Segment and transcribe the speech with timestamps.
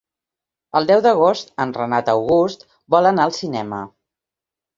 [0.79, 2.65] El deu d'agost en Renat August
[2.95, 3.85] vol anar al cinema.